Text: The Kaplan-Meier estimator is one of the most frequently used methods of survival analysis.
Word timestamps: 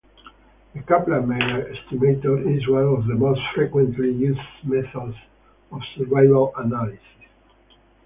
The 0.73 0.81
Kaplan-Meier 0.81 1.75
estimator 1.75 2.39
is 2.57 2.67
one 2.67 2.85
of 2.85 3.05
the 3.05 3.13
most 3.13 3.39
frequently 3.53 4.11
used 4.11 4.39
methods 4.63 5.15
of 5.71 5.79
survival 5.95 6.51
analysis. 6.57 7.27